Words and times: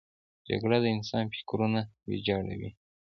جګړه 0.47 0.77
د 0.81 0.85
انسان 0.95 1.25
فکرونه 1.35 1.81
ویجاړوي 2.09 2.69